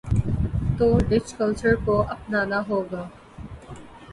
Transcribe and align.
تو 0.77 0.87
Dutch 1.09 1.27
culture 1.37 1.73
کو 1.85 1.95
اپنا 2.13 2.39
نا 2.45 2.59
ہو 2.69 2.79
گا۔ 2.91 3.03